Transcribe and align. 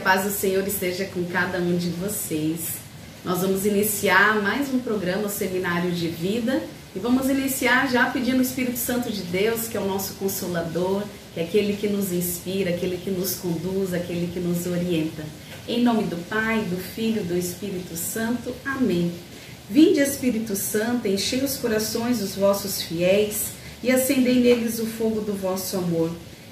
paz 0.00 0.24
do 0.24 0.30
Senhor 0.30 0.66
esteja 0.66 1.04
com 1.04 1.24
cada 1.24 1.58
um 1.58 1.76
de 1.76 1.90
vocês. 1.90 2.78
Nós 3.22 3.42
vamos 3.42 3.66
iniciar 3.66 4.40
mais 4.42 4.72
um 4.72 4.78
programa, 4.78 5.28
Seminário 5.28 5.90
de 5.90 6.08
Vida, 6.08 6.62
e 6.96 6.98
vamos 6.98 7.28
iniciar 7.28 7.86
já 7.90 8.06
pedindo 8.06 8.38
o 8.38 8.42
Espírito 8.42 8.78
Santo 8.78 9.12
de 9.12 9.22
Deus, 9.22 9.68
que 9.68 9.76
é 9.76 9.80
o 9.80 9.86
nosso 9.86 10.14
consolador, 10.14 11.02
que 11.34 11.40
é 11.40 11.44
aquele 11.44 11.76
que 11.76 11.86
nos 11.86 12.12
inspira, 12.12 12.70
aquele 12.70 12.96
que 12.96 13.10
nos 13.10 13.34
conduz, 13.34 13.92
aquele 13.92 14.32
que 14.32 14.40
nos 14.40 14.66
orienta. 14.66 15.22
Em 15.68 15.82
nome 15.82 16.04
do 16.04 16.16
Pai, 16.28 16.60
do 16.62 16.78
Filho, 16.78 17.22
do 17.22 17.36
Espírito 17.36 17.94
Santo. 17.94 18.54
Amém. 18.64 19.12
Vinde, 19.68 20.00
Espírito 20.00 20.56
Santo, 20.56 21.06
enchei 21.06 21.44
os 21.44 21.56
corações 21.56 22.20
dos 22.20 22.34
vossos 22.34 22.80
fiéis 22.82 23.48
e 23.82 23.92
acendei 23.92 24.40
neles 24.40 24.78
o 24.78 24.86
fogo 24.86 25.20
do 25.20 25.34
vosso 25.34 25.76
amor. 25.76 26.10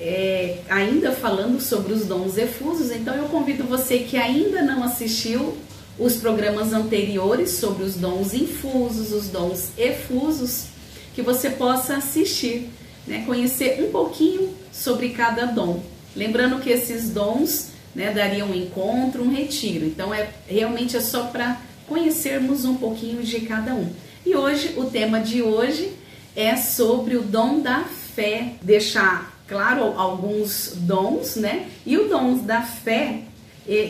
é, 0.00 0.58
ainda 0.68 1.12
falando 1.12 1.60
sobre 1.60 1.92
os 1.92 2.06
dons 2.06 2.38
efusos, 2.38 2.90
então 2.90 3.14
eu 3.14 3.24
convido 3.24 3.64
você 3.64 3.98
que 3.98 4.16
ainda 4.16 4.62
não 4.62 4.82
assistiu 4.82 5.58
os 5.98 6.16
programas 6.16 6.72
anteriores 6.72 7.50
sobre 7.50 7.84
os 7.84 7.94
dons 7.96 8.32
infusos, 8.32 9.12
os 9.12 9.28
dons 9.28 9.68
efusos, 9.76 10.68
que 11.14 11.20
você 11.20 11.50
possa 11.50 11.96
assistir, 11.96 12.70
né, 13.06 13.24
conhecer 13.26 13.82
um 13.82 13.90
pouquinho 13.90 14.54
sobre 14.72 15.10
cada 15.10 15.44
dom. 15.44 15.82
Lembrando 16.16 16.60
que 16.60 16.70
esses 16.70 17.10
dons 17.10 17.68
né, 17.94 18.10
dariam 18.10 18.48
um 18.48 18.54
encontro, 18.54 19.22
um 19.22 19.30
retiro, 19.30 19.84
então 19.84 20.14
é 20.14 20.30
realmente 20.48 20.96
é 20.96 21.00
só 21.00 21.24
para 21.24 21.60
conhecermos 21.86 22.64
um 22.64 22.76
pouquinho 22.76 23.22
de 23.22 23.40
cada 23.40 23.74
um. 23.74 23.90
E 24.24 24.34
hoje, 24.34 24.74
o 24.76 24.84
tema 24.84 25.20
de 25.20 25.42
hoje 25.42 25.92
é 26.34 26.56
sobre 26.56 27.16
o 27.16 27.22
dom 27.22 27.60
da 27.60 27.84
fé, 28.14 28.54
deixar 28.62 29.29
claro, 29.50 29.98
alguns 29.98 30.74
dons, 30.76 31.34
né? 31.34 31.68
E 31.84 31.98
o 31.98 32.08
dom 32.08 32.38
da 32.38 32.62
fé, 32.62 33.22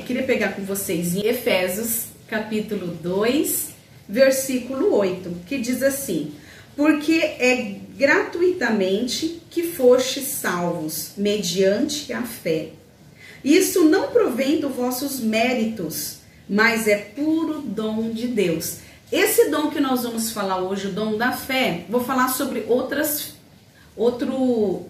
queria 0.07 0.23
pegar 0.23 0.55
com 0.55 0.63
vocês 0.63 1.15
em 1.15 1.27
Efésios, 1.27 2.07
capítulo 2.27 2.87
2, 2.87 3.69
versículo 4.09 4.95
8, 4.95 5.43
que 5.47 5.59
diz 5.59 5.83
assim: 5.83 6.33
Porque 6.75 7.13
é 7.13 7.77
gratuitamente 7.95 9.43
que 9.51 9.65
fostes 9.65 10.25
salvos, 10.29 11.13
mediante 11.15 12.11
a 12.11 12.23
fé. 12.23 12.71
Isso 13.45 13.85
não 13.85 14.09
provém 14.09 14.61
dos 14.61 14.75
vossos 14.75 15.21
méritos, 15.21 16.21
mas 16.49 16.89
é 16.89 16.97
puro 16.97 17.61
dom 17.61 18.11
de 18.11 18.29
Deus. 18.29 18.79
Esse 19.13 19.51
dom 19.51 19.69
que 19.71 19.81
nós 19.81 20.05
vamos 20.05 20.33
falar 20.33 20.63
hoje, 20.63 20.87
o 20.87 20.93
dom 20.93 21.19
da 21.19 21.33
fé, 21.33 21.85
vou 21.87 22.03
falar 22.03 22.29
sobre 22.29 22.65
outras 22.67 23.35
outro 23.97 24.89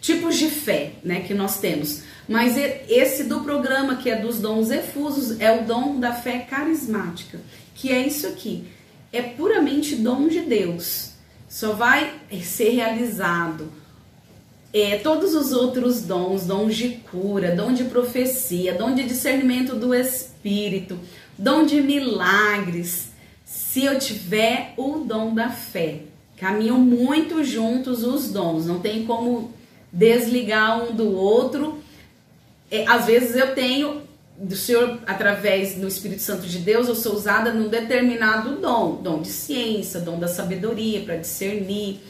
tipos 0.00 0.36
de 0.36 0.48
fé, 0.48 0.92
né, 1.02 1.20
que 1.20 1.34
nós 1.34 1.58
temos. 1.58 2.02
Mas 2.28 2.56
esse 2.88 3.24
do 3.24 3.40
programa 3.40 3.96
que 3.96 4.10
é 4.10 4.16
dos 4.16 4.40
dons 4.40 4.70
efusos 4.70 5.40
é 5.40 5.52
o 5.52 5.64
dom 5.64 6.00
da 6.00 6.12
fé 6.12 6.38
carismática, 6.38 7.40
que 7.74 7.90
é 7.90 8.06
isso 8.06 8.26
aqui. 8.26 8.64
É 9.12 9.22
puramente 9.22 9.96
dom 9.96 10.28
de 10.28 10.40
Deus. 10.40 11.10
Só 11.48 11.72
vai 11.72 12.12
ser 12.42 12.70
realizado 12.70 13.72
é, 14.72 14.98
todos 14.98 15.34
os 15.34 15.52
outros 15.52 16.02
dons, 16.02 16.44
dons 16.44 16.76
de 16.76 16.90
cura, 17.10 17.54
dom 17.54 17.72
de 17.72 17.84
profecia, 17.84 18.74
dom 18.74 18.94
de 18.94 19.04
discernimento 19.04 19.74
do 19.74 19.94
espírito, 19.94 20.98
dom 21.38 21.64
de 21.64 21.80
milagres, 21.80 23.10
se 23.44 23.84
eu 23.84 23.98
tiver 23.98 24.74
o 24.76 24.98
dom 24.98 25.32
da 25.32 25.48
fé. 25.48 26.00
Caminham 26.36 26.78
muito 26.78 27.42
juntos 27.42 28.04
os 28.04 28.30
dons, 28.30 28.66
não 28.66 28.80
tem 28.80 29.06
como 29.06 29.54
desligar 29.96 30.84
um 30.84 30.94
do 30.94 31.16
outro. 31.16 31.82
É, 32.70 32.86
às 32.86 33.06
vezes 33.06 33.34
eu 33.34 33.54
tenho 33.54 34.02
do 34.38 34.54
Senhor, 34.54 35.00
através 35.06 35.76
do 35.76 35.88
Espírito 35.88 36.20
Santo 36.20 36.46
de 36.46 36.58
Deus, 36.58 36.88
eu 36.88 36.94
sou 36.94 37.14
usada 37.14 37.54
num 37.54 37.68
determinado 37.68 38.56
dom, 38.56 38.96
dom 38.96 39.22
de 39.22 39.28
ciência, 39.28 39.98
dom 39.98 40.18
da 40.18 40.28
sabedoria 40.28 41.00
para 41.00 41.16
discernir. 41.16 42.00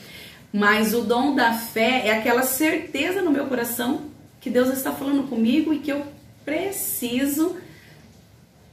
Mas 0.52 0.92
o 0.92 1.02
dom 1.02 1.36
da 1.36 1.52
fé 1.52 2.08
é 2.08 2.18
aquela 2.18 2.42
certeza 2.42 3.22
no 3.22 3.30
meu 3.30 3.46
coração 3.46 4.06
que 4.40 4.50
Deus 4.50 4.70
está 4.70 4.90
falando 4.90 5.28
comigo 5.28 5.72
e 5.72 5.78
que 5.78 5.92
eu 5.92 6.04
preciso 6.44 7.56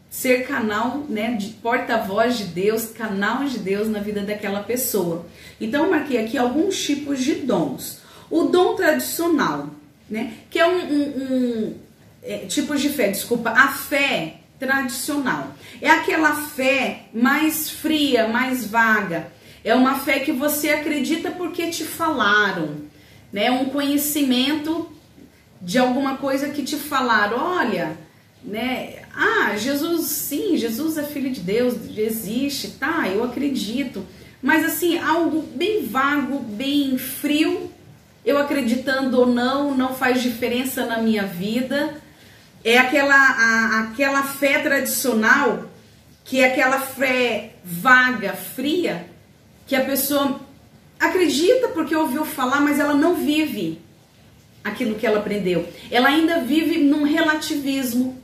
ser 0.09 0.47
canal, 0.47 1.03
né, 1.09 1.31
de 1.31 1.49
porta-voz 1.49 2.37
de 2.37 2.45
Deus, 2.45 2.85
canal 2.85 3.43
de 3.45 3.59
Deus 3.59 3.87
na 3.87 3.99
vida 3.99 4.21
daquela 4.21 4.63
pessoa. 4.63 5.25
Então 5.59 5.85
eu 5.85 5.91
marquei 5.91 6.23
aqui 6.23 6.37
alguns 6.37 6.81
tipos 6.81 7.19
de 7.19 7.35
dons. 7.35 8.02
O 8.29 8.43
dom 8.43 8.75
tradicional, 8.75 9.69
né? 10.09 10.33
Que 10.49 10.59
é 10.59 10.67
um, 10.67 10.79
um, 10.79 11.01
um 11.01 11.75
é, 12.21 12.39
tipo 12.39 12.75
de 12.75 12.89
fé, 12.89 13.09
desculpa, 13.09 13.51
a 13.51 13.67
fé 13.69 14.35
tradicional. 14.59 15.55
É 15.81 15.89
aquela 15.89 16.33
fé 16.33 17.05
mais 17.13 17.69
fria, 17.69 18.27
mais 18.27 18.65
vaga. 18.65 19.27
É 19.63 19.73
uma 19.75 19.99
fé 19.99 20.19
que 20.19 20.31
você 20.31 20.69
acredita 20.69 21.31
porque 21.31 21.69
te 21.69 21.83
falaram, 21.83 22.75
né? 23.31 23.51
Um 23.51 23.65
conhecimento 23.65 24.89
de 25.61 25.77
alguma 25.77 26.17
coisa 26.17 26.49
que 26.49 26.63
te 26.63 26.75
falaram. 26.75 27.37
Olha, 27.37 27.97
né? 28.43 29.03
Ah, 29.15 29.55
Jesus, 29.55 30.07
sim, 30.07 30.57
Jesus 30.57 30.97
é 30.97 31.03
filho 31.03 31.31
de 31.31 31.39
Deus, 31.39 31.75
existe, 31.97 32.71
tá? 32.71 33.07
Eu 33.07 33.23
acredito. 33.23 34.05
Mas 34.41 34.65
assim, 34.65 34.97
algo 34.97 35.41
bem 35.55 35.85
vago, 35.85 36.39
bem 36.39 36.97
frio, 36.97 37.71
eu 38.25 38.37
acreditando 38.37 39.19
ou 39.19 39.25
não, 39.25 39.75
não 39.75 39.93
faz 39.93 40.21
diferença 40.21 40.85
na 40.85 40.99
minha 40.99 41.23
vida. 41.23 41.95
É 42.63 42.77
aquela, 42.77 43.15
a, 43.15 43.79
aquela 43.81 44.23
fé 44.23 44.59
tradicional, 44.59 45.65
que 46.23 46.39
é 46.39 46.47
aquela 46.47 46.79
fé 46.79 47.55
vaga, 47.63 48.33
fria, 48.33 49.07
que 49.67 49.75
a 49.75 49.83
pessoa 49.83 50.39
acredita 50.99 51.67
porque 51.69 51.95
ouviu 51.95 52.23
falar, 52.23 52.61
mas 52.61 52.79
ela 52.79 52.93
não 52.93 53.15
vive 53.15 53.81
aquilo 54.63 54.95
que 54.95 55.05
ela 55.05 55.19
aprendeu. 55.19 55.67
Ela 55.91 56.07
ainda 56.07 56.39
vive 56.39 56.77
num 56.77 57.03
relativismo. 57.03 58.21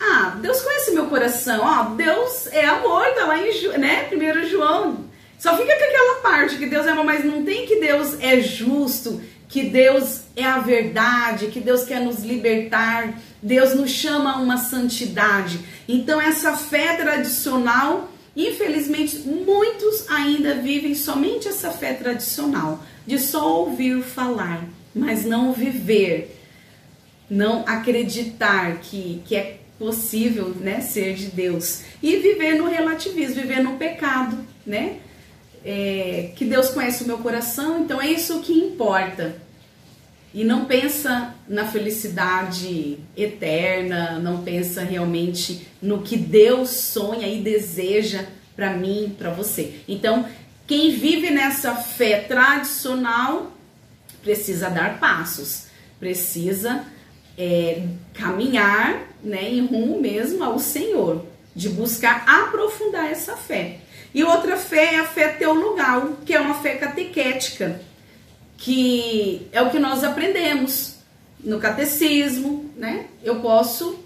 Ah, 0.00 0.36
Deus 0.42 0.60
conhece 0.60 0.90
meu 0.90 1.06
coração. 1.06 1.60
Ó, 1.62 1.94
Deus 1.94 2.48
é 2.48 2.64
amor, 2.66 3.06
tá 3.14 3.26
lá 3.26 3.38
em 3.38 3.78
né? 3.78 4.10
1 4.12 4.48
João 4.48 5.05
só 5.38 5.56
fica 5.56 5.76
com 5.76 5.84
aquela 5.84 6.20
parte 6.20 6.56
que 6.56 6.66
Deus 6.66 6.86
é 6.86 6.90
amor, 6.90 7.04
mas 7.04 7.24
não 7.24 7.44
tem 7.44 7.66
que 7.66 7.76
Deus 7.76 8.16
é 8.20 8.40
justo, 8.40 9.20
que 9.48 9.64
Deus 9.64 10.22
é 10.34 10.44
a 10.44 10.58
verdade, 10.58 11.48
que 11.48 11.60
Deus 11.60 11.84
quer 11.84 12.00
nos 12.00 12.20
libertar, 12.20 13.20
Deus 13.42 13.74
nos 13.74 13.90
chama 13.90 14.32
a 14.32 14.40
uma 14.40 14.56
santidade. 14.56 15.60
Então 15.88 16.20
essa 16.20 16.56
fé 16.56 16.96
tradicional, 16.96 18.10
infelizmente, 18.34 19.18
muitos 19.18 20.08
ainda 20.10 20.54
vivem 20.54 20.94
somente 20.94 21.48
essa 21.48 21.70
fé 21.70 21.92
tradicional, 21.92 22.82
de 23.06 23.18
só 23.18 23.60
ouvir 23.60 24.02
falar, 24.02 24.64
mas 24.94 25.24
não 25.24 25.52
viver, 25.52 26.36
não 27.30 27.62
acreditar 27.66 28.78
que, 28.78 29.22
que 29.26 29.36
é 29.36 29.58
possível 29.78 30.48
né, 30.48 30.80
ser 30.80 31.14
de 31.14 31.26
Deus 31.26 31.82
e 32.02 32.16
viver 32.16 32.54
no 32.54 32.68
relativismo, 32.68 33.42
viver 33.42 33.62
no 33.62 33.76
pecado, 33.76 34.38
né? 34.66 34.96
É, 35.66 36.30
que 36.36 36.44
Deus 36.44 36.70
conhece 36.70 37.02
o 37.02 37.06
meu 37.08 37.18
coração, 37.18 37.80
então 37.80 38.00
é 38.00 38.06
isso 38.06 38.40
que 38.40 38.52
importa. 38.52 39.34
E 40.32 40.44
não 40.44 40.64
pensa 40.66 41.34
na 41.48 41.66
felicidade 41.66 42.98
eterna, 43.16 44.20
não 44.20 44.44
pensa 44.44 44.82
realmente 44.82 45.66
no 45.82 46.02
que 46.02 46.16
Deus 46.16 46.70
sonha 46.70 47.26
e 47.26 47.40
deseja 47.40 48.26
para 48.54 48.74
mim, 48.74 49.14
para 49.18 49.30
você. 49.30 49.80
Então, 49.88 50.26
quem 50.66 50.92
vive 50.92 51.30
nessa 51.30 51.74
fé 51.74 52.20
tradicional 52.20 53.50
precisa 54.22 54.70
dar 54.70 55.00
passos, 55.00 55.64
precisa 55.98 56.84
é, 57.36 57.82
caminhar 58.14 59.02
né, 59.22 59.50
em 59.50 59.66
rumo 59.66 60.00
mesmo 60.00 60.44
ao 60.44 60.58
Senhor, 60.58 61.24
de 61.54 61.68
buscar 61.70 62.24
aprofundar 62.26 63.10
essa 63.10 63.36
fé. 63.36 63.80
E 64.16 64.24
outra 64.24 64.56
fé 64.56 64.94
é 64.94 65.00
a 65.00 65.04
fé 65.04 65.28
teologal, 65.28 66.16
que 66.24 66.32
é 66.32 66.40
uma 66.40 66.54
fé 66.54 66.76
catequética, 66.76 67.82
que 68.56 69.46
é 69.52 69.60
o 69.60 69.68
que 69.68 69.78
nós 69.78 70.02
aprendemos 70.02 70.94
no 71.38 71.60
catecismo, 71.60 72.70
né? 72.78 73.08
Eu 73.22 73.40
posso. 73.40 74.02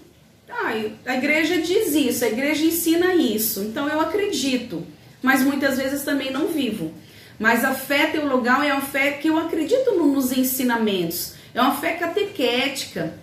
Ah, 0.49 0.73
a 1.05 1.15
igreja 1.15 1.61
diz 1.61 1.95
isso, 1.95 2.25
a 2.25 2.27
igreja 2.27 2.65
ensina 2.65 3.15
isso, 3.15 3.61
então 3.61 3.87
eu 3.87 4.01
acredito. 4.01 4.85
mas 5.21 5.43
muitas 5.43 5.77
vezes 5.77 6.03
também 6.03 6.29
não 6.29 6.47
vivo. 6.47 6.93
Mas 7.39 7.63
a 7.63 7.73
fé 7.73 8.07
teologal 8.07 8.61
é 8.61 8.73
uma 8.73 8.81
fé 8.81 9.11
que 9.11 9.29
eu 9.29 9.37
acredito 9.37 9.91
nos 9.91 10.33
ensinamentos, 10.33 11.35
é 11.53 11.61
uma 11.61 11.77
fé 11.79 11.93
catequética. 11.93 13.13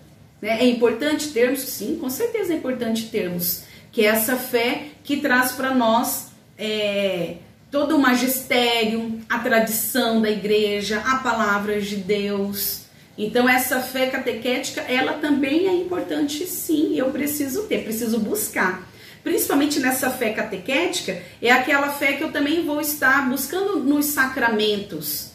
Né? 0.40 0.62
É 0.62 0.67
importante 0.67 1.32
termos, 1.32 1.61
sim, 1.61 1.99
com 2.00 2.08
certeza 2.08 2.55
é 2.55 2.56
importante 2.56 3.11
termos, 3.11 3.64
que 3.93 4.06
é 4.06 4.08
essa 4.08 4.37
fé 4.37 4.85
que 5.05 5.19
traz 5.19 5.52
para 5.52 5.75
nós 5.75 6.28
é, 6.59 7.37
todo 7.71 7.97
o 7.97 7.99
magistério, 7.99 9.21
a 9.29 9.39
tradição 9.39 10.21
da 10.21 10.31
igreja, 10.31 11.01
a 11.07 11.19
palavra 11.19 11.81
de 11.81 11.97
Deus. 11.97 12.83
Então 13.17 13.49
essa 13.49 13.81
fé 13.81 14.07
catequética, 14.07 14.81
ela 14.83 15.15
também 15.15 15.67
é 15.69 15.75
importante 15.75 16.45
sim, 16.47 16.97
eu 16.97 17.11
preciso 17.11 17.65
ter, 17.65 17.85
preciso 17.85 18.19
buscar. 18.19 18.87
Principalmente 19.23 19.81
nessa 19.81 20.11
fé 20.11 20.31
catequética, 20.31 21.21
é 21.43 21.51
aquela 21.51 21.91
fé 21.91 22.15
que 22.15 22.23
eu 22.23 22.33
também 22.33 22.65
vou 22.65 22.81
estar 22.81 23.29
buscando 23.29 23.81
nos 23.81 24.07
sacramentos, 24.07 25.33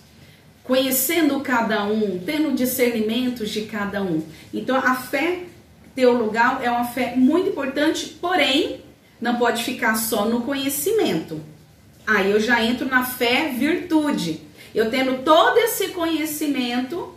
conhecendo 0.64 1.40
cada 1.42 1.86
um, 1.86 2.20
tendo 2.26 2.54
discernimentos 2.54 3.50
de 3.50 3.64
cada 3.64 4.02
um. 4.02 4.24
Então 4.54 4.78
a 4.78 4.96
fé 4.96 5.42
teologal 5.94 6.60
é 6.64 6.72
uma 6.72 6.86
fé 6.86 7.14
muito 7.16 7.50
importante, 7.50 8.18
porém 8.20 8.82
não 9.24 9.38
pode 9.38 9.64
ficar 9.64 9.96
só 9.96 10.26
no 10.26 10.42
conhecimento. 10.42 11.40
Aí 12.06 12.30
eu 12.30 12.42
já 12.42 12.62
entro 12.62 12.86
na 12.86 13.06
fé 13.06 13.54
virtude. 13.58 14.42
Eu 14.76 14.90
tendo 14.92 15.24
todo 15.24 15.58
esse 15.60 15.90
conhecimento, 15.90 17.16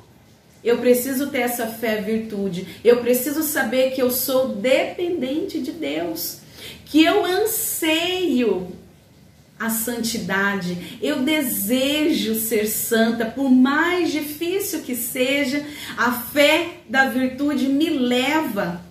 eu 0.62 0.78
preciso 0.78 1.30
ter 1.30 1.40
essa 1.40 1.66
fé 1.66 2.00
virtude. 2.00 2.80
Eu 2.84 2.98
preciso 2.98 3.42
saber 3.42 3.90
que 3.90 4.00
eu 4.00 4.08
sou 4.08 4.50
dependente 4.50 5.60
de 5.60 5.72
Deus, 5.72 6.42
que 6.84 7.02
eu 7.02 7.24
anseio 7.24 8.68
a 9.58 9.68
santidade. 9.68 11.00
Eu 11.02 11.22
desejo 11.22 12.36
ser 12.36 12.68
santa, 12.68 13.26
por 13.26 13.50
mais 13.50 14.12
difícil 14.12 14.82
que 14.82 14.94
seja, 14.94 15.66
a 15.96 16.12
fé 16.12 16.68
da 16.88 17.08
virtude 17.08 17.66
me 17.66 17.90
leva 17.90 18.85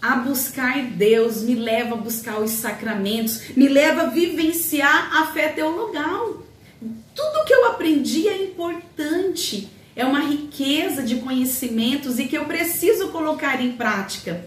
a 0.00 0.16
buscar 0.16 0.82
Deus, 0.82 1.42
me 1.42 1.54
leva 1.54 1.94
a 1.94 1.98
buscar 1.98 2.40
os 2.40 2.50
sacramentos, 2.50 3.48
me 3.56 3.68
leva 3.68 4.02
a 4.02 4.06
vivenciar 4.06 5.16
a 5.16 5.26
fé 5.32 5.48
teologal. 5.48 6.42
Tudo 7.14 7.44
que 7.44 7.52
eu 7.52 7.66
aprendi 7.66 8.26
é 8.28 8.42
importante 8.42 9.68
é 9.94 10.04
uma 10.04 10.20
riqueza 10.20 11.02
de 11.02 11.16
conhecimentos 11.16 12.18
e 12.18 12.26
que 12.26 12.38
eu 12.38 12.46
preciso 12.46 13.08
colocar 13.08 13.60
em 13.62 13.72
prática. 13.72 14.46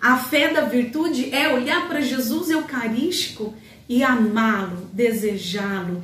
A 0.00 0.18
fé 0.18 0.52
da 0.52 0.62
virtude 0.62 1.34
é 1.34 1.52
olhar 1.52 1.88
para 1.88 2.00
Jesus 2.00 2.50
eucarístico 2.50 3.54
e 3.88 4.02
amá-lo, 4.02 4.88
desejá-lo. 4.92 6.02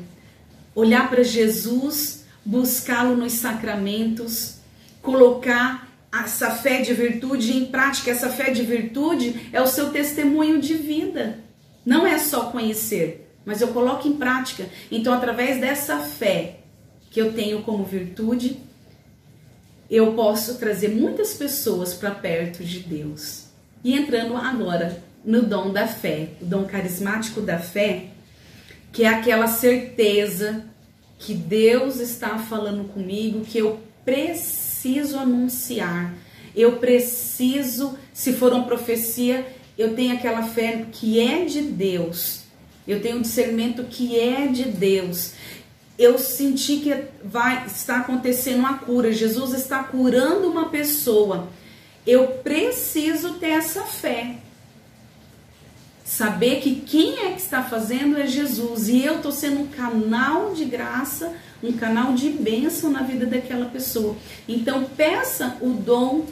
Olhar 0.74 1.08
para 1.08 1.22
Jesus, 1.22 2.24
buscá-lo 2.44 3.16
nos 3.16 3.32
sacramentos, 3.32 4.56
colocar 5.02 5.88
essa 6.12 6.50
fé 6.50 6.80
de 6.80 6.94
virtude 6.94 7.56
em 7.56 7.66
prática. 7.66 8.10
Essa 8.10 8.28
fé 8.28 8.50
de 8.50 8.62
virtude 8.62 9.48
é 9.52 9.60
o 9.60 9.66
seu 9.66 9.90
testemunho 9.90 10.60
de 10.60 10.74
vida. 10.74 11.40
Não 11.84 12.06
é 12.06 12.18
só 12.18 12.50
conhecer, 12.50 13.30
mas 13.44 13.60
eu 13.60 13.68
coloco 13.68 14.08
em 14.08 14.14
prática. 14.14 14.68
Então, 14.90 15.12
através 15.12 15.60
dessa 15.60 15.98
fé 15.98 16.60
que 17.10 17.20
eu 17.20 17.32
tenho 17.32 17.62
como 17.62 17.84
virtude, 17.84 18.58
eu 19.88 20.14
posso 20.14 20.58
trazer 20.58 20.88
muitas 20.88 21.34
pessoas 21.34 21.94
para 21.94 22.10
perto 22.10 22.64
de 22.64 22.80
Deus. 22.80 23.44
E 23.84 23.94
entrando 23.94 24.36
agora 24.36 25.02
no 25.24 25.42
dom 25.42 25.72
da 25.72 25.86
fé, 25.86 26.30
o 26.40 26.44
dom 26.44 26.64
carismático 26.64 27.40
da 27.40 27.58
fé, 27.58 28.06
que 28.92 29.04
é 29.04 29.08
aquela 29.08 29.46
certeza 29.46 30.64
que 31.18 31.34
Deus 31.34 32.00
está 32.00 32.38
falando 32.38 32.88
comigo, 32.88 33.44
que 33.44 33.58
eu 33.58 33.80
preciso 34.04 34.65
anunciar, 35.18 36.14
eu 36.54 36.78
preciso, 36.78 37.98
se 38.12 38.32
for 38.32 38.52
uma 38.52 38.64
profecia, 38.64 39.46
eu 39.76 39.94
tenho 39.94 40.14
aquela 40.14 40.42
fé 40.42 40.86
que 40.90 41.20
é 41.20 41.44
de 41.44 41.62
Deus, 41.62 42.42
eu 42.86 43.00
tenho 43.00 43.18
um 43.18 43.22
discernimento 43.22 43.84
que 43.84 44.18
é 44.18 44.46
de 44.46 44.64
Deus, 44.64 45.32
eu 45.98 46.18
senti 46.18 46.78
que 46.78 47.04
vai 47.24 47.66
está 47.66 47.98
acontecendo 47.98 48.58
uma 48.58 48.78
cura. 48.78 49.12
Jesus 49.12 49.54
está 49.54 49.82
curando 49.82 50.48
uma 50.48 50.68
pessoa. 50.68 51.48
Eu 52.06 52.28
preciso 52.42 53.34
ter 53.34 53.50
essa 53.50 53.82
fé. 53.82 54.36
Saber 56.04 56.60
que 56.60 56.76
quem 56.76 57.18
é 57.26 57.32
que 57.32 57.40
está 57.40 57.62
fazendo 57.64 58.16
é 58.16 58.26
Jesus 58.26 58.88
e 58.88 59.04
eu 59.04 59.16
estou 59.16 59.32
sendo 59.32 59.62
um 59.62 59.66
canal 59.66 60.54
de 60.54 60.64
graça, 60.64 61.34
um 61.62 61.72
canal 61.72 62.12
de 62.14 62.28
bênção 62.30 62.90
na 62.90 63.02
vida 63.02 63.26
daquela 63.26 63.66
pessoa. 63.66 64.16
Então 64.46 64.84
peça 64.84 65.56
o 65.60 65.70
dom 65.70 66.26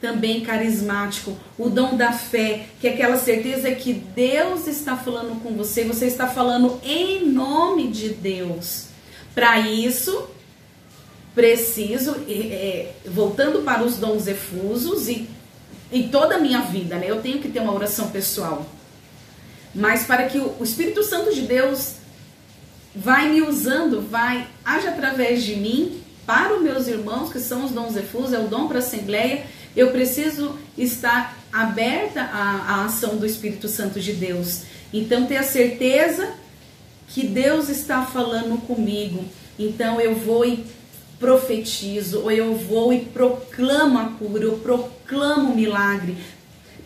também 0.00 0.42
carismático, 0.42 1.36
o 1.58 1.68
dom 1.68 1.96
da 1.96 2.12
fé, 2.12 2.66
que 2.80 2.86
é 2.86 2.92
aquela 2.92 3.16
certeza 3.16 3.70
que 3.72 3.94
Deus 3.94 4.66
está 4.66 4.96
falando 4.96 5.42
com 5.42 5.54
você, 5.54 5.84
você 5.84 6.06
está 6.06 6.28
falando 6.28 6.78
em 6.84 7.26
nome 7.26 7.88
de 7.88 8.10
Deus. 8.10 8.86
Para 9.34 9.60
isso, 9.60 10.28
preciso, 11.34 12.16
é, 12.28 12.92
voltando 13.06 13.62
para 13.62 13.82
os 13.82 13.96
dons 13.96 14.26
efusos 14.26 15.08
e 15.08 15.28
em 15.90 16.08
toda 16.08 16.36
a 16.36 16.38
minha 16.38 16.60
vida, 16.62 16.96
né? 16.96 17.06
Eu 17.08 17.22
tenho 17.22 17.38
que 17.38 17.48
ter 17.48 17.60
uma 17.60 17.72
oração 17.72 18.10
pessoal. 18.10 18.66
Mas 19.74 20.04
para 20.04 20.26
que 20.26 20.38
o 20.38 20.62
Espírito 20.62 21.02
Santo 21.02 21.34
de 21.34 21.42
Deus 21.42 21.96
vai 22.96 23.28
me 23.28 23.42
usando, 23.42 24.00
vai 24.00 24.46
age 24.64 24.88
através 24.88 25.44
de 25.44 25.54
mim 25.54 26.00
para 26.24 26.56
os 26.56 26.62
meus 26.62 26.88
irmãos, 26.88 27.30
que 27.30 27.38
são 27.38 27.64
os 27.64 27.70
dons 27.70 27.94
efusos, 27.94 28.32
é 28.32 28.38
o 28.38 28.48
dom 28.48 28.66
para 28.66 28.78
a 28.78 28.80
assembleia, 28.80 29.44
eu 29.76 29.92
preciso 29.92 30.58
estar 30.76 31.36
aberta 31.52 32.22
à, 32.22 32.80
à 32.80 32.84
ação 32.86 33.16
do 33.16 33.26
Espírito 33.26 33.68
Santo 33.68 34.00
de 34.00 34.14
Deus. 34.14 34.62
Então 34.92 35.26
ter 35.26 35.36
a 35.36 35.42
certeza 35.42 36.32
que 37.08 37.26
Deus 37.26 37.68
está 37.68 38.02
falando 38.02 38.60
comigo. 38.66 39.24
Então 39.58 40.00
eu 40.00 40.14
vou 40.14 40.44
e 40.44 40.64
profetizo, 41.20 42.22
ou 42.22 42.30
eu 42.30 42.54
vou 42.54 42.92
e 42.92 43.00
proclamo 43.00 43.98
a 43.98 44.04
cura, 44.04 44.44
eu 44.44 44.58
proclamo 44.58 45.52
o 45.52 45.56
milagre. 45.56 46.16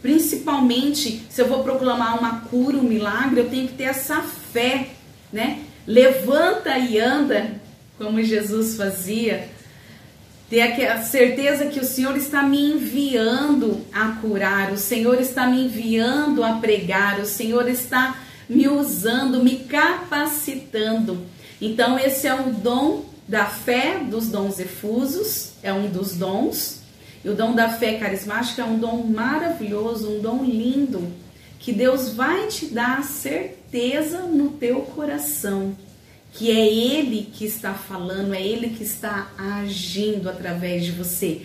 Principalmente 0.02 1.25
se 1.30 1.40
eu 1.40 1.49
vou 1.49 1.62
proclamar 1.62 2.18
uma 2.18 2.40
cura, 2.42 2.76
um 2.76 2.82
milagre, 2.82 3.40
eu 3.40 3.49
tenho 3.49 3.68
que 3.68 3.75
ter 3.75 3.85
essa 3.85 4.20
fé, 4.23 4.90
né? 5.32 5.64
Levanta 5.90 6.78
e 6.78 7.00
anda, 7.00 7.50
como 7.99 8.23
Jesus 8.23 8.76
fazia. 8.76 9.49
Ter 10.49 10.87
a 10.87 11.02
certeza 11.02 11.66
que 11.66 11.80
o 11.80 11.85
Senhor 11.85 12.16
está 12.16 12.44
me 12.44 12.62
enviando 12.62 13.85
a 13.92 14.12
curar, 14.20 14.70
o 14.70 14.76
Senhor 14.76 15.20
está 15.20 15.49
me 15.49 15.64
enviando 15.64 16.44
a 16.44 16.52
pregar, 16.59 17.18
o 17.18 17.26
Senhor 17.26 17.68
está 17.68 18.16
me 18.49 18.68
usando, 18.68 19.42
me 19.42 19.64
capacitando. 19.64 21.26
Então, 21.61 21.99
esse 21.99 22.28
é 22.28 22.35
o 22.37 22.52
dom 22.52 23.04
da 23.26 23.47
fé 23.47 23.99
dos 23.99 24.28
dons 24.28 24.61
efusos, 24.61 25.54
é 25.61 25.73
um 25.73 25.88
dos 25.88 26.14
dons. 26.14 26.82
E 27.25 27.28
o 27.28 27.35
dom 27.35 27.52
da 27.52 27.68
fé 27.68 27.94
carismática 27.94 28.62
é 28.62 28.64
um 28.64 28.78
dom 28.78 29.02
maravilhoso, 29.09 30.09
um 30.09 30.20
dom 30.20 30.44
lindo, 30.44 31.12
que 31.61 31.73
Deus 31.73 32.14
vai 32.14 32.49
te 32.49 32.67
dar 32.67 33.05
certeza 33.05 34.23
no 34.23 34.49
teu 34.52 34.81
coração, 34.81 35.76
que 36.33 36.50
é 36.50 36.67
Ele 36.67 37.31
que 37.33 37.45
está 37.45 37.75
falando, 37.75 38.35
é 38.35 38.43
Ele 38.43 38.71
que 38.71 38.83
está 38.83 39.31
agindo 39.37 40.29
através 40.29 40.85
de 40.85 40.93
você. 40.93 41.43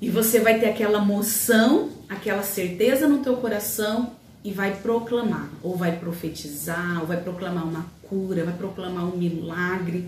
E 0.00 0.08
você 0.08 0.40
vai 0.40 0.58
ter 0.58 0.70
aquela 0.70 1.00
moção, 1.00 1.90
aquela 2.08 2.42
certeza 2.42 3.06
no 3.06 3.18
teu 3.18 3.36
coração 3.36 4.12
e 4.42 4.50
vai 4.52 4.76
proclamar, 4.76 5.50
ou 5.62 5.76
vai 5.76 5.98
profetizar, 5.98 7.00
ou 7.00 7.06
vai 7.06 7.20
proclamar 7.20 7.64
uma 7.64 7.84
cura, 8.08 8.44
vai 8.44 8.54
proclamar 8.54 9.04
um 9.04 9.18
milagre, 9.18 10.06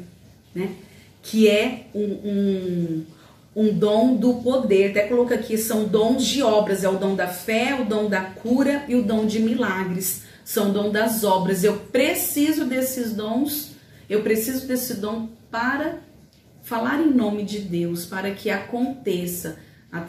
né? 0.54 0.74
Que 1.22 1.48
é 1.48 1.86
um, 1.94 2.02
um, 2.02 3.06
um 3.54 3.72
dom 3.72 4.16
do 4.16 4.34
poder. 4.34 4.90
Até 4.90 5.06
coloca 5.06 5.34
aqui, 5.34 5.58
são 5.58 5.84
dons 5.84 6.24
de 6.24 6.42
obras, 6.42 6.84
é 6.84 6.88
o 6.88 6.98
dom 6.98 7.14
da 7.14 7.28
fé, 7.28 7.78
o 7.80 7.84
dom 7.84 8.08
da 8.08 8.22
cura 8.22 8.84
e 8.88 8.94
o 8.94 9.02
dom 9.02 9.26
de 9.26 9.38
milagres. 9.40 10.24
São 10.44 10.72
dom 10.72 10.90
das 10.90 11.22
obras. 11.24 11.62
Eu 11.62 11.76
preciso 11.76 12.64
desses 12.64 13.12
dons, 13.12 13.72
eu 14.08 14.22
preciso 14.22 14.66
desse 14.66 14.94
dom 14.94 15.28
para 15.50 15.98
falar 16.62 17.00
em 17.00 17.12
nome 17.12 17.44
de 17.44 17.60
Deus, 17.60 18.06
para 18.06 18.30
que 18.30 18.48
aconteça 18.50 19.58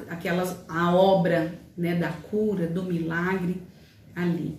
aquelas, 0.09 0.55
a 0.67 0.95
obra 0.95 1.59
né, 1.77 1.95
da 1.95 2.09
cura, 2.09 2.67
do 2.67 2.83
milagre 2.83 3.61
ali. 4.15 4.57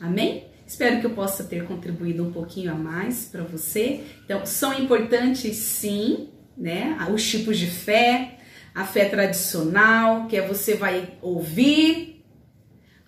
Amém? 0.00 0.46
Espero 0.66 1.00
que 1.00 1.06
eu 1.06 1.10
possa 1.10 1.44
ter 1.44 1.64
contribuído 1.64 2.24
um 2.24 2.32
pouquinho 2.32 2.72
a 2.72 2.74
mais 2.74 3.26
para 3.26 3.42
você. 3.42 4.04
Então, 4.24 4.44
são 4.44 4.78
importantes 4.78 5.56
sim, 5.56 6.28
né? 6.58 6.96
Os 7.12 7.26
tipos 7.26 7.58
de 7.58 7.66
fé, 7.66 8.38
a 8.74 8.84
fé 8.84 9.04
tradicional, 9.06 10.26
que 10.26 10.36
é 10.36 10.46
você 10.46 10.74
vai 10.74 11.10
ouvir, 11.22 12.18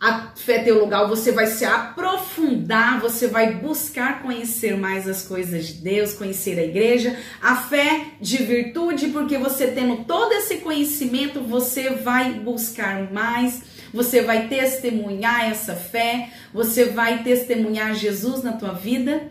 a 0.00 0.32
fé 0.34 0.60
teologal, 0.60 1.06
você 1.10 1.30
vai 1.30 1.46
se 1.46 1.62
aprofundar, 1.62 2.98
você 3.00 3.26
vai 3.26 3.56
buscar 3.56 4.22
conhecer 4.22 4.74
mais 4.74 5.06
as 5.06 5.22
coisas 5.22 5.66
de 5.66 5.74
Deus, 5.74 6.14
conhecer 6.14 6.58
a 6.58 6.64
igreja. 6.64 7.18
A 7.42 7.54
fé 7.54 8.06
de 8.18 8.38
virtude, 8.38 9.08
porque 9.08 9.36
você 9.36 9.66
tendo 9.66 10.04
todo 10.04 10.32
esse 10.32 10.56
conhecimento, 10.56 11.42
você 11.42 11.90
vai 11.90 12.32
buscar 12.32 13.12
mais, 13.12 13.62
você 13.92 14.22
vai 14.22 14.48
testemunhar 14.48 15.50
essa 15.50 15.74
fé, 15.74 16.30
você 16.50 16.86
vai 16.86 17.22
testemunhar 17.22 17.94
Jesus 17.94 18.42
na 18.42 18.52
tua 18.52 18.72
vida. 18.72 19.30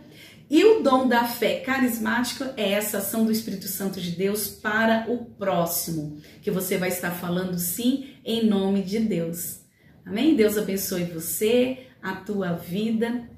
E 0.50 0.64
o 0.66 0.82
dom 0.82 1.08
da 1.08 1.26
fé 1.26 1.60
carismática 1.60 2.56
é 2.58 2.72
essa 2.72 2.98
ação 2.98 3.24
do 3.24 3.32
Espírito 3.32 3.68
Santo 3.68 4.02
de 4.02 4.12
Deus 4.12 4.48
para 4.48 5.06
o 5.08 5.26
próximo, 5.26 6.18
que 6.42 6.50
você 6.50 6.76
vai 6.76 6.90
estar 6.90 7.12
falando 7.12 7.60
sim 7.60 8.16
em 8.26 8.48
nome 8.48 8.82
de 8.82 9.00
Deus. 9.00 9.60
Amém? 10.04 10.36
Deus 10.36 10.58
abençoe 10.58 11.04
você, 11.04 11.86
a 12.02 12.16
tua 12.16 12.54
vida. 12.54 13.30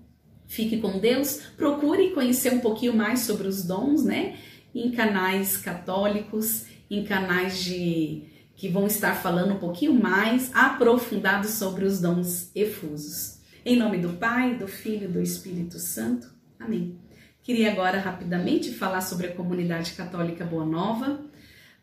Fique 0.47 0.77
com 0.79 0.99
Deus. 0.99 1.41
Procure 1.57 2.11
conhecer 2.11 2.53
um 2.53 2.61
pouquinho 2.61 2.95
mais 2.95 3.21
sobre 3.21 3.45
os 3.45 3.65
dons, 3.65 4.05
né? 4.05 4.37
Em 4.73 4.91
canais 4.91 5.57
católicos, 5.57 6.65
em 6.89 7.03
canais 7.03 7.61
de 7.61 8.23
que 8.55 8.69
vão 8.69 8.87
estar 8.87 9.15
falando 9.15 9.55
um 9.55 9.59
pouquinho 9.59 9.93
mais 9.93 10.49
aprofundado 10.53 11.47
sobre 11.47 11.83
os 11.83 11.99
dons 11.99 12.51
efusos. 12.55 13.39
Em 13.65 13.75
nome 13.75 13.97
do 13.97 14.09
Pai, 14.13 14.55
do 14.55 14.67
Filho 14.67 15.09
e 15.09 15.11
do 15.11 15.21
Espírito 15.21 15.77
Santo. 15.77 16.40
Amém. 16.61 16.95
Queria 17.41 17.71
agora 17.71 17.99
rapidamente 17.99 18.71
falar 18.71 19.01
sobre 19.01 19.27
a 19.27 19.35
comunidade 19.35 19.93
católica 19.93 20.45
Boa 20.45 20.65
Nova. 20.65 21.25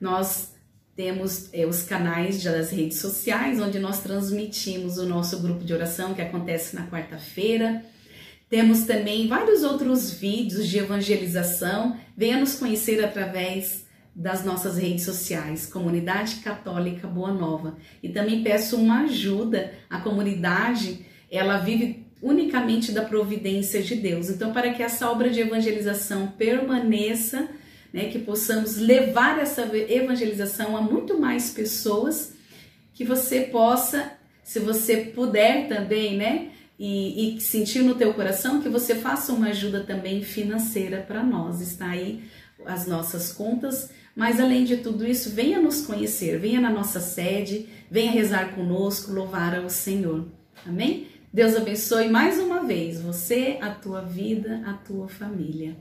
Nós 0.00 0.54
temos 0.94 1.52
é, 1.52 1.66
os 1.66 1.82
canais 1.82 2.42
das 2.44 2.70
redes 2.70 2.99
sociais, 2.99 3.61
onde 3.61 3.80
nós 3.80 4.00
transmitimos 4.00 4.97
o 4.99 5.06
nosso 5.06 5.40
grupo 5.40 5.64
de 5.64 5.75
oração 5.75 6.14
que 6.14 6.23
acontece 6.23 6.76
na 6.76 6.87
quarta-feira. 6.87 7.85
Temos 8.49 8.85
também 8.85 9.26
vários 9.26 9.64
outros 9.64 10.12
vídeos 10.12 10.68
de 10.68 10.78
evangelização. 10.78 11.99
Venha 12.16 12.38
nos 12.38 12.54
conhecer 12.54 13.04
através 13.04 13.85
das 14.14 14.44
nossas 14.44 14.78
redes 14.78 15.04
sociais, 15.04 15.66
Comunidade 15.66 16.37
Católica 16.37 17.06
Boa 17.08 17.32
Nova. 17.32 17.76
E 18.00 18.08
também 18.08 18.44
peço 18.44 18.76
uma 18.76 19.02
ajuda. 19.02 19.73
A 19.90 20.00
comunidade, 20.00 21.04
ela 21.30 21.58
vive 21.58 22.08
unicamente 22.23 22.93
da 22.93 23.05
providência 23.05 23.83
de 23.83 23.95
Deus. 23.95 24.29
Então, 24.29 24.53
para 24.53 24.73
que 24.73 24.83
essa 24.83 25.11
obra 25.11 25.31
de 25.31 25.41
evangelização 25.41 26.29
permaneça, 26.29 27.49
né, 27.93 28.05
que 28.05 28.19
possamos 28.19 28.77
levar 28.77 29.39
essa 29.39 29.63
evangelização 29.89 30.77
a 30.77 30.83
muito 30.83 31.19
mais 31.19 31.51
pessoas, 31.51 32.33
que 32.93 33.05
você 33.05 33.43
possa, 33.43 34.13
se 34.43 34.59
você 34.59 34.97
puder 34.97 35.69
também, 35.69 36.17
né, 36.17 36.49
e, 36.79 37.37
e 37.37 37.41
sentir 37.41 37.83
no 37.83 37.95
teu 37.95 38.15
coração, 38.15 38.61
que 38.61 38.69
você 38.69 38.95
faça 38.95 39.33
uma 39.33 39.49
ajuda 39.49 39.83
também 39.83 40.23
financeira 40.23 41.05
para 41.07 41.23
nós. 41.23 41.61
Está 41.61 41.91
aí 41.91 42.23
as 42.65 42.87
nossas 42.87 43.33
contas, 43.33 43.91
mas 44.15 44.41
além 44.41 44.65
de 44.65 44.79
tudo 44.79 45.07
isso, 45.07 45.31
venha 45.31 45.61
nos 45.61 45.81
conhecer, 45.81 46.39
venha 46.39 46.61
na 46.61 46.71
nossa 46.71 47.01
sede, 47.01 47.69
venha 47.91 48.11
rezar 48.11 48.55
conosco, 48.55 49.13
louvar 49.13 49.57
ao 49.57 49.69
Senhor. 49.69 50.27
Amém? 50.67 51.07
Deus 51.32 51.54
abençoe 51.54 52.08
mais 52.08 52.38
uma 52.38 52.62
vez 52.62 53.02
você, 53.02 53.58
a 53.61 53.70
tua 53.70 54.00
vida, 54.00 54.62
a 54.66 54.73
tua 54.73 55.08
família. 55.08 55.76